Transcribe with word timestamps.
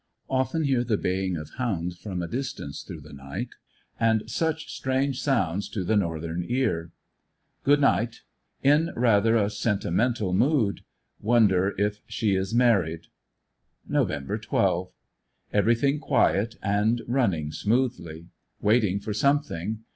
Often 0.31 0.63
hear 0.63 0.83
the 0.83 0.97
baying 0.97 1.37
of 1.37 1.51
hounds 1.59 1.95
from 1.95 2.23
a 2.23 2.27
distance, 2.27 2.81
through 2.81 3.01
the 3.01 3.13
night— 3.13 3.49
and 3.99 4.27
such 4.27 4.73
strange 4.75 5.21
sounds 5.21 5.69
to 5.69 5.83
the 5.83 5.95
Northern 5.95 6.43
ear. 6.49 6.89
Good 7.63 7.81
night. 7.81 8.21
In 8.63 8.89
rather 8.95 9.35
a 9.37 9.47
sentimental 9.51 10.33
mood. 10.33 10.81
Won 11.19 11.49
der 11.49 11.75
if 11.77 12.01
she 12.07 12.33
is 12.33 12.51
married? 12.51 13.09
Nov. 13.87 14.11
12.— 14.41 14.91
Everything 15.53 15.99
quiet 15.99 16.55
and 16.63 17.03
running 17.07 17.51
smoothly. 17.51 18.27
Waiting 18.59 18.99
for 18.99 19.13
something. 19.13 19.81